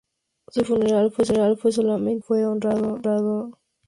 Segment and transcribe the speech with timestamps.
[0.47, 3.51] Su funeral fue solemne y fue honrado por el cuerpo de bomberos.